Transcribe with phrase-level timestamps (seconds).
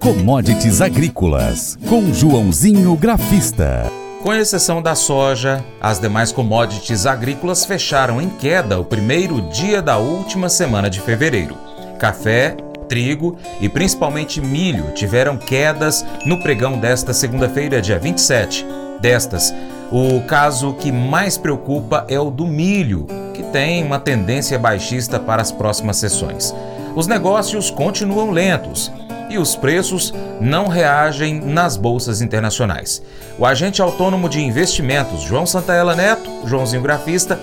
[0.00, 3.92] Commodities Agrícolas, com Joãozinho Grafista.
[4.22, 9.98] Com exceção da soja, as demais commodities agrícolas fecharam em queda o primeiro dia da
[9.98, 11.54] última semana de fevereiro.
[11.98, 12.56] Café,
[12.88, 18.64] trigo e principalmente milho tiveram quedas no pregão desta segunda-feira, dia 27.
[19.02, 19.52] Destas,
[19.92, 25.42] o caso que mais preocupa é o do milho, que tem uma tendência baixista para
[25.42, 26.54] as próximas sessões.
[26.96, 28.90] Os negócios continuam lentos
[29.30, 33.02] e os preços não reagem nas bolsas internacionais.
[33.38, 37.40] O agente autônomo de investimentos João Santaella Neto, Joãozinho Grafista,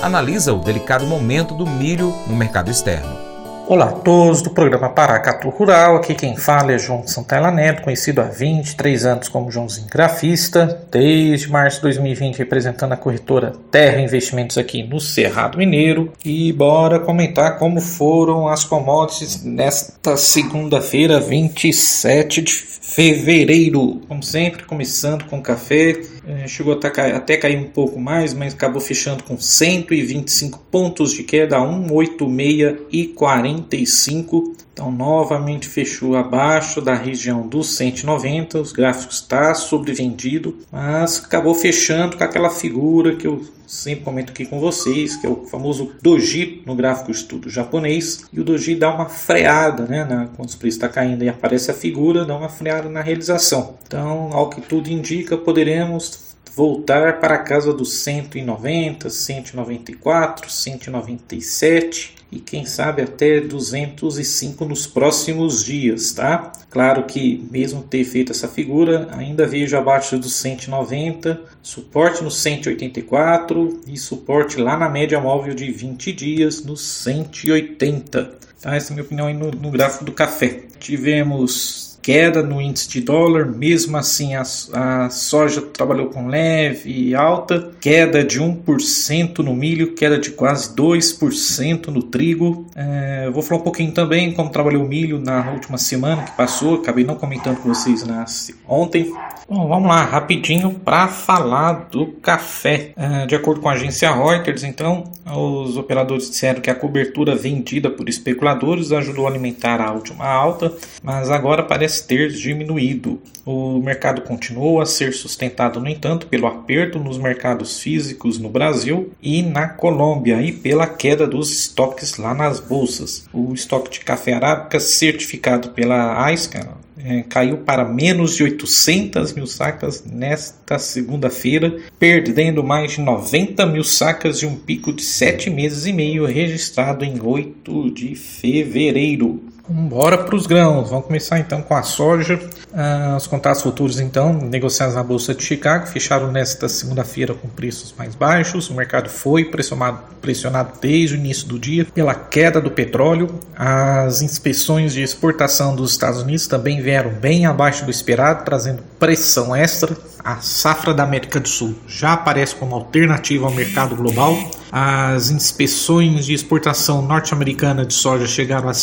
[0.00, 3.23] analisa o delicado momento do milho no mercado externo.
[3.66, 8.20] Olá a todos do programa Paracatu Rural, aqui quem fala é João Santella Neto, conhecido
[8.20, 14.58] há 23 anos como Joãozinho Grafista, desde março de 2020 representando a corretora Terra Investimentos
[14.58, 16.12] aqui no Cerrado Mineiro.
[16.22, 25.24] E bora comentar como foram as commodities nesta segunda-feira, 27 de fevereiro, como sempre, começando
[25.24, 26.02] com café,
[26.46, 31.22] chegou até cair, até cair um pouco mais, mas acabou fechando com 125 pontos de
[31.22, 34.56] queda, 186 e 45.
[34.74, 38.58] Então, novamente fechou abaixo da região dos 190.
[38.58, 44.44] Os gráficos está sobrevendido, mas acabou fechando com aquela figura que eu sempre comento aqui
[44.44, 48.24] com vocês, que é o famoso doji no gráfico estudo japonês.
[48.32, 51.70] E o doji dá uma freada, né, na, quando os preços está caindo e aparece
[51.70, 53.76] a figura, dá uma freada na realização.
[53.86, 62.40] Então, ao que tudo indica, poderemos voltar para a casa dos 190, 194, 197 e
[62.40, 66.52] quem sabe até 205 nos próximos dias, tá?
[66.68, 73.82] Claro que mesmo ter feito essa figura, ainda vejo abaixo dos 190, suporte no 184
[73.86, 78.38] e suporte lá na média móvel de 20 dias no 180.
[78.60, 78.74] Tá?
[78.74, 80.62] Essa é a minha opinião aí no, no gráfico do café.
[80.80, 84.42] Tivemos queda no índice de dólar, mesmo assim a,
[84.74, 91.86] a soja trabalhou com leve alta, queda de 1% no milho, queda de quase 2%
[91.86, 92.66] no trigo.
[92.76, 96.74] É, vou falar um pouquinho também como trabalhou o milho na última semana que passou,
[96.74, 98.26] acabei não comentando com vocês na,
[98.68, 99.10] ontem.
[99.48, 102.92] Bom, vamos lá, rapidinho para falar do café.
[102.96, 107.90] É, de acordo com a agência Reuters, então, os operadores disseram que a cobertura vendida
[107.90, 110.70] por especuladores ajudou a alimentar a última alta,
[111.02, 113.20] mas agora parece parece ter diminuído.
[113.44, 119.12] O mercado continuou a ser sustentado, no entanto, pelo aperto nos mercados físicos no Brasil
[119.22, 123.26] e na Colômbia e pela queda dos estoques lá nas bolsas.
[123.32, 129.46] O estoque de café arábica certificado pela AISCA é, caiu para menos de 800 mil
[129.46, 135.84] sacas nesta segunda-feira, perdendo mais de 90 mil sacas de um pico de 7 meses
[135.84, 139.53] e meio registrado em 8 de fevereiro.
[139.66, 140.90] Bora para os grãos.
[140.90, 142.38] Vamos começar então com a soja.
[142.74, 147.94] Ah, os contratos futuros, então, negociados na Bolsa de Chicago, fecharam nesta segunda-feira com preços
[147.96, 148.68] mais baixos.
[148.68, 153.40] O mercado foi pressionado, pressionado desde o início do dia pela queda do petróleo.
[153.56, 159.56] As inspeções de exportação dos Estados Unidos também vieram bem abaixo do esperado, trazendo pressão
[159.56, 159.96] extra.
[160.22, 164.34] A safra da América do Sul já aparece como alternativa ao mercado global.
[164.72, 168.74] As inspeções de exportação norte-americana de soja chegaram a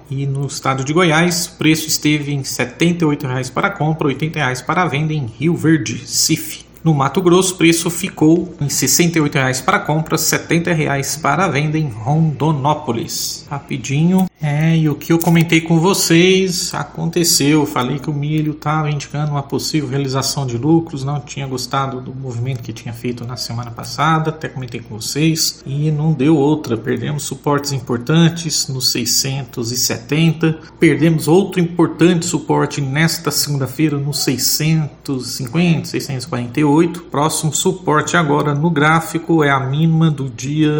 [0.09, 4.85] E no estado de Goiás, preço esteve em R$ 78,00 para compra, R$ 80,00 para
[4.85, 6.66] venda em Rio Verde, CIF.
[6.87, 11.77] No Mato Grosso, o preço ficou em R$ 68,00 para compra, R$ 70,00 para venda
[11.77, 13.45] em Rondonópolis.
[13.49, 14.26] Rapidinho.
[14.39, 17.65] É, e o que eu comentei com vocês aconteceu.
[17.65, 22.13] Falei que o milho estava indicando uma possível realização de lucros, não tinha gostado do
[22.13, 26.77] movimento que tinha feito na semana passada, até comentei com vocês, e não deu outra.
[26.77, 37.01] Perdemos suportes importantes no 670, perdemos outro importante suporte nesta segunda-feira no 650, 648.
[37.05, 40.71] Próximo suporte agora no gráfico é a mínima do dia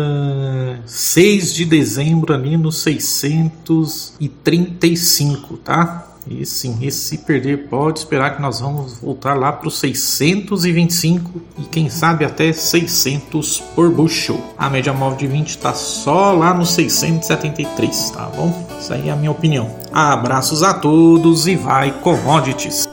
[0.86, 6.08] 6 de dezembro ali no 600 635, tá?
[6.30, 11.42] E sim, esse se perder pode esperar que nós vamos voltar lá para os 625
[11.58, 14.38] e quem sabe até 600 por bushel.
[14.58, 18.68] A média móvel de 20 está só lá no 673, tá bom?
[18.78, 19.74] Isso aí é a minha opinião.
[19.92, 22.90] Abraços a todos e vai commodities.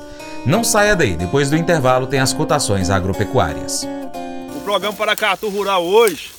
[0.46, 3.84] Não saia daí, depois do intervalo tem as cotações agropecuárias.
[4.56, 6.30] O programa Paracatu Rural hoje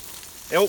[0.50, 0.68] é o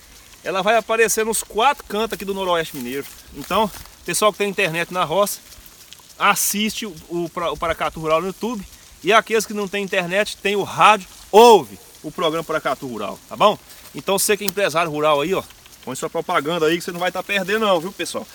[0.43, 3.05] ela vai aparecer nos quatro cantos aqui do Noroeste Mineiro.
[3.35, 3.69] Então,
[4.05, 5.39] pessoal que tem internet na roça,
[6.17, 8.63] assiste o, o, o Paracatu Rural no YouTube.
[9.03, 13.35] E aqueles que não têm internet, tem o rádio, ouve o programa Paracatu Rural, tá
[13.35, 13.57] bom?
[13.95, 15.43] Então você que é empresário rural aí, ó,
[15.83, 18.25] põe sua propaganda aí que você não vai estar tá perdendo não, viu pessoal?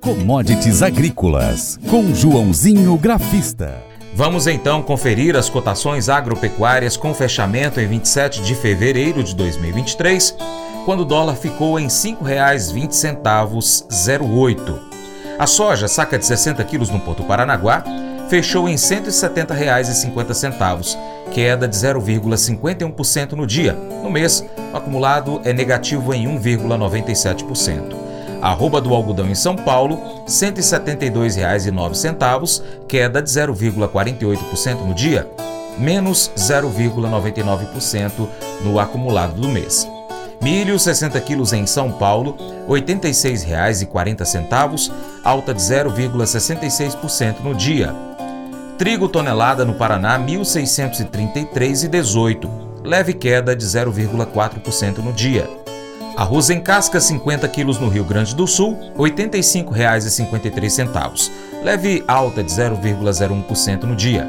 [0.00, 3.82] Commodities Agrícolas, com Joãozinho Grafista.
[4.14, 10.36] Vamos então conferir as cotações agropecuárias com fechamento em 27 de fevereiro de 2023
[10.84, 14.78] quando o dólar ficou em R$ 5,20,08.
[15.38, 17.82] A soja, saca de 60 quilos no Porto Paranaguá,
[18.28, 20.98] fechou em R$ 170,50,
[21.32, 23.72] queda de 0,51% no dia.
[23.72, 27.96] No mês, o acumulado é negativo em 1,97%.
[28.40, 35.28] A arroba do algodão em São Paulo, R$ 172,09, queda de 0,48% no dia,
[35.78, 38.28] menos 0,99%
[38.62, 39.88] no acumulado do mês.
[40.40, 42.36] Milho 60 quilos em São Paulo,
[42.68, 44.90] R$ 86,40,
[45.22, 47.94] alta de 0,66% no dia.
[48.76, 52.50] Trigo tonelada no Paraná R$ 1.633,18,
[52.82, 55.48] leve queda de 0,4% no dia.
[56.16, 61.30] Arroz em casca 50 quilos no Rio Grande do Sul, R$ 85,53,
[61.62, 64.26] leve alta de 0,01% no dia.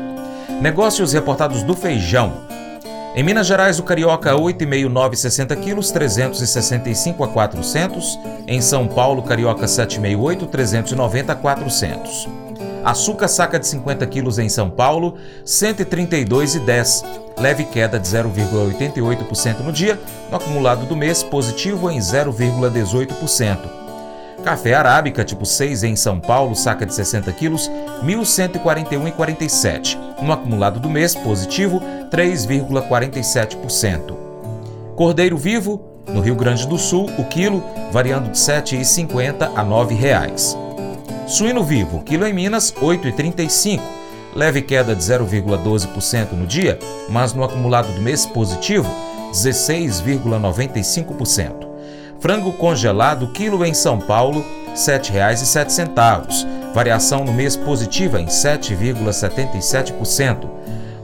[0.62, 2.33] Negócios reportados do feijão.
[3.15, 8.19] Em Minas Gerais, o carioca 8,5, 9,60 quilos, 365 a 400.
[8.45, 12.27] Em São Paulo, carioca 7,5, 8, 390 a 400.
[12.84, 17.05] Açúcar saca de 50 quilos em São Paulo, 132,10.
[17.39, 19.98] Leve queda de 0,88% no dia,
[20.29, 23.85] no acumulado do mês positivo em 0,18%.
[24.45, 27.67] Café arábica tipo 6 em São Paulo, saca de 60 quilos,
[28.03, 29.97] 1.141,47.
[30.21, 34.15] No acumulado do mês, positivo, 3,47%.
[34.95, 39.67] Cordeiro vivo, no Rio Grande do Sul, o quilo variando de R$ 7,50 a R$
[39.67, 41.27] 9,00.
[41.27, 43.81] Suíno vivo, quilo em Minas, R$ 8,35.
[44.35, 46.77] Leve queda de 0,12% no dia,
[47.09, 48.87] mas no acumulado do mês positivo,
[49.31, 51.65] 16,95%.
[52.19, 56.74] Frango congelado, quilo em São Paulo, R$ 7,07.
[56.74, 60.50] Variação no mês positiva em 7,77%.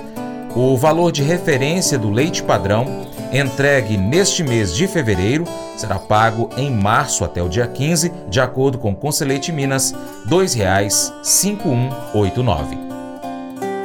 [0.55, 5.45] O valor de referência do leite padrão entregue neste mês de fevereiro
[5.77, 12.88] será pago em março até o dia 15, de acordo com Conselheite Minas, R$ 2,5189.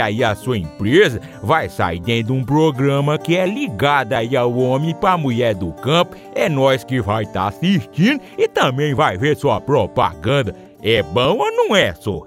[0.00, 4.54] aí a sua empresa vai sair dentro de um programa que é ligado aí ao
[4.56, 6.16] homem para mulher do campo.
[6.34, 10.54] É nós que vai estar tá assistindo e também vai ver sua propaganda.
[10.82, 12.22] É bom ou não é, só?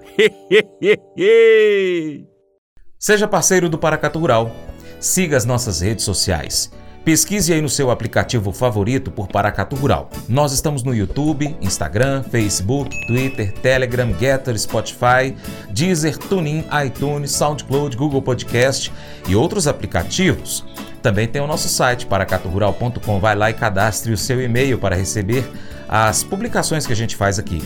[2.98, 4.50] Seja parceiro do Paracatu Rural.
[4.98, 6.70] Siga as nossas redes sociais.
[7.04, 10.10] Pesquise aí no seu aplicativo favorito por Paracatu Rural.
[10.28, 15.34] Nós estamos no YouTube, Instagram, Facebook, Twitter, Telegram, Getter, Spotify,
[15.70, 18.92] Deezer, TuneIn, iTunes, SoundCloud, Google Podcast
[19.26, 20.64] e outros aplicativos.
[21.02, 23.18] Também tem o nosso site paracaturural.com.
[23.18, 25.50] Vai lá e cadastre o seu e-mail para receber
[25.88, 27.62] as publicações que a gente faz aqui.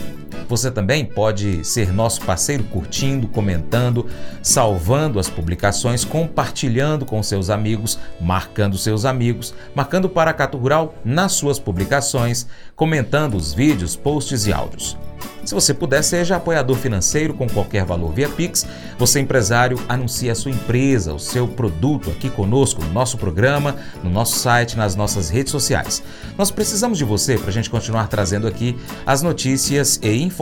[0.48, 4.06] Você também pode ser nosso parceiro curtindo, comentando,
[4.42, 11.58] salvando as publicações, compartilhando com seus amigos, marcando seus amigos, marcando Paracato Rural nas suas
[11.58, 12.46] publicações,
[12.76, 14.96] comentando os vídeos, posts e áudios.
[15.44, 18.66] Se você puder, seja apoiador financeiro com qualquer valor via Pix.
[18.98, 24.08] Você, empresário, anuncie a sua empresa, o seu produto aqui conosco, no nosso programa, no
[24.08, 26.02] nosso site, nas nossas redes sociais.
[26.38, 28.74] Nós precisamos de você para a gente continuar trazendo aqui
[29.04, 30.33] as notícias e informações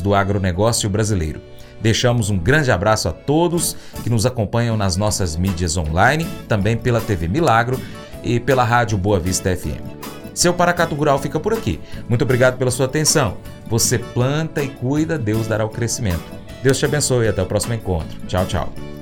[0.00, 1.40] do agronegócio brasileiro.
[1.80, 7.00] Deixamos um grande abraço a todos que nos acompanham nas nossas mídias online, também pela
[7.00, 7.80] TV Milagro
[8.22, 10.02] e pela Rádio Boa Vista FM.
[10.34, 11.80] Seu Paracato Rural fica por aqui.
[12.08, 13.36] Muito obrigado pela sua atenção.
[13.68, 16.24] Você planta e cuida, Deus dará o crescimento.
[16.62, 18.18] Deus te abençoe e até o próximo encontro.
[18.26, 19.01] Tchau, tchau.